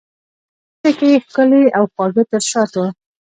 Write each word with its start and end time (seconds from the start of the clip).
شونډو 0.79 0.91
کې 0.99 1.09
ښکلي 1.25 1.63
او 1.77 1.83
خواږه 1.91 2.23
تر 2.31 2.41
شاتو 2.51 2.83